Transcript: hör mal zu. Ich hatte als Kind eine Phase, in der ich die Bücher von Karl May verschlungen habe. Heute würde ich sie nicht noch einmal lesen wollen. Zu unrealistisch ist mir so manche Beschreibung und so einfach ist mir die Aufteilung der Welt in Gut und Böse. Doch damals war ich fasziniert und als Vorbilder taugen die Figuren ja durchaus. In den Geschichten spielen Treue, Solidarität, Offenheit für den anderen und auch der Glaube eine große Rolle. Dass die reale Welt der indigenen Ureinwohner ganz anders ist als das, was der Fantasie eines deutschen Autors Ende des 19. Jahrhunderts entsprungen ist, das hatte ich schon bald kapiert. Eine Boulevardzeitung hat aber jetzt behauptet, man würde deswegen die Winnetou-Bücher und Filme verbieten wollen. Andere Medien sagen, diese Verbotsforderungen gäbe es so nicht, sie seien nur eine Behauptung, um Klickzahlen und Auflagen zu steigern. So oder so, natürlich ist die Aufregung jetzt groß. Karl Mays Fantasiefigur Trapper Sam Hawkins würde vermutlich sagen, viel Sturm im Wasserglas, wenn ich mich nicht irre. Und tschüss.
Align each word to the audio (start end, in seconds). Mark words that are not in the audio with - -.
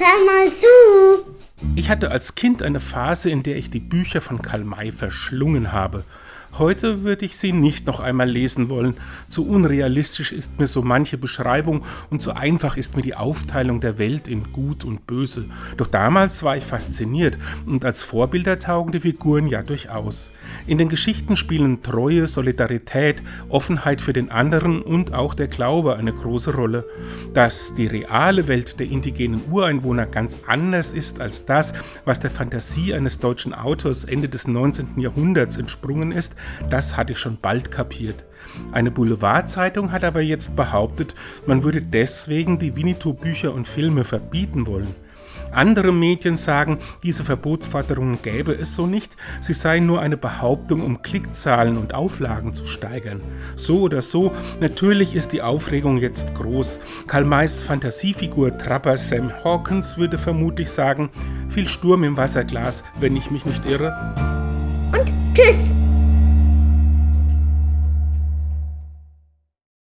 hör 0.00 0.24
mal 0.24 0.50
zu. 0.50 1.36
Ich 1.76 1.90
hatte 1.90 2.10
als 2.10 2.34
Kind 2.34 2.62
eine 2.62 2.80
Phase, 2.80 3.30
in 3.30 3.42
der 3.42 3.56
ich 3.56 3.70
die 3.70 3.80
Bücher 3.80 4.20
von 4.20 4.40
Karl 4.40 4.64
May 4.64 4.92
verschlungen 4.92 5.72
habe. 5.72 6.04
Heute 6.58 7.04
würde 7.04 7.24
ich 7.24 7.36
sie 7.36 7.52
nicht 7.52 7.86
noch 7.86 8.00
einmal 8.00 8.28
lesen 8.28 8.68
wollen. 8.68 8.96
Zu 9.28 9.48
unrealistisch 9.48 10.32
ist 10.32 10.58
mir 10.58 10.66
so 10.66 10.82
manche 10.82 11.16
Beschreibung 11.16 11.84
und 12.10 12.20
so 12.20 12.32
einfach 12.32 12.76
ist 12.76 12.96
mir 12.96 13.02
die 13.02 13.14
Aufteilung 13.14 13.80
der 13.80 13.98
Welt 13.98 14.26
in 14.26 14.52
Gut 14.52 14.84
und 14.84 15.06
Böse. 15.06 15.44
Doch 15.76 15.86
damals 15.86 16.42
war 16.42 16.56
ich 16.56 16.64
fasziniert 16.64 17.38
und 17.66 17.84
als 17.84 18.02
Vorbilder 18.02 18.58
taugen 18.58 18.92
die 18.92 19.00
Figuren 19.00 19.46
ja 19.46 19.62
durchaus. 19.62 20.32
In 20.66 20.76
den 20.76 20.88
Geschichten 20.88 21.36
spielen 21.36 21.82
Treue, 21.82 22.26
Solidarität, 22.26 23.22
Offenheit 23.48 24.00
für 24.00 24.12
den 24.12 24.30
anderen 24.30 24.82
und 24.82 25.14
auch 25.14 25.34
der 25.34 25.46
Glaube 25.46 25.96
eine 25.96 26.12
große 26.12 26.54
Rolle. 26.54 26.84
Dass 27.32 27.74
die 27.74 27.86
reale 27.86 28.48
Welt 28.48 28.80
der 28.80 28.88
indigenen 28.88 29.42
Ureinwohner 29.50 30.06
ganz 30.06 30.38
anders 30.46 30.92
ist 30.92 31.20
als 31.20 31.44
das, 31.44 31.72
was 32.04 32.18
der 32.18 32.30
Fantasie 32.30 32.92
eines 32.92 33.20
deutschen 33.20 33.54
Autors 33.54 34.04
Ende 34.04 34.28
des 34.28 34.48
19. 34.48 34.98
Jahrhunderts 34.98 35.56
entsprungen 35.56 36.10
ist, 36.10 36.34
das 36.68 36.96
hatte 36.96 37.12
ich 37.12 37.18
schon 37.18 37.38
bald 37.40 37.70
kapiert. 37.70 38.24
Eine 38.72 38.90
Boulevardzeitung 38.90 39.92
hat 39.92 40.04
aber 40.04 40.20
jetzt 40.20 40.56
behauptet, 40.56 41.14
man 41.46 41.62
würde 41.62 41.82
deswegen 41.82 42.58
die 42.58 42.76
Winnetou-Bücher 42.76 43.52
und 43.52 43.68
Filme 43.68 44.04
verbieten 44.04 44.66
wollen. 44.66 44.94
Andere 45.52 45.92
Medien 45.92 46.36
sagen, 46.36 46.78
diese 47.02 47.24
Verbotsforderungen 47.24 48.22
gäbe 48.22 48.52
es 48.52 48.76
so 48.76 48.86
nicht, 48.86 49.16
sie 49.40 49.52
seien 49.52 49.86
nur 49.86 50.00
eine 50.00 50.16
Behauptung, 50.16 50.82
um 50.82 51.02
Klickzahlen 51.02 51.76
und 51.76 51.92
Auflagen 51.92 52.54
zu 52.54 52.66
steigern. 52.66 53.20
So 53.56 53.80
oder 53.80 54.00
so, 54.00 54.32
natürlich 54.60 55.14
ist 55.14 55.32
die 55.32 55.42
Aufregung 55.42 55.96
jetzt 55.96 56.34
groß. 56.34 56.78
Karl 57.08 57.24
Mays 57.24 57.62
Fantasiefigur 57.62 58.56
Trapper 58.58 58.98
Sam 58.98 59.32
Hawkins 59.44 59.98
würde 59.98 60.18
vermutlich 60.18 60.70
sagen, 60.70 61.10
viel 61.48 61.66
Sturm 61.66 62.04
im 62.04 62.16
Wasserglas, 62.16 62.84
wenn 63.00 63.16
ich 63.16 63.30
mich 63.30 63.44
nicht 63.44 63.66
irre. 63.66 64.14
Und 64.92 65.12
tschüss. 65.34 65.74